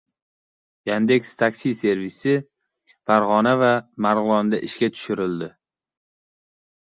[0.89, 2.33] Yandex.Taxi servisi
[3.11, 3.69] Farg‘ona va
[4.05, 5.51] Marg‘ilonda ishga tushurildi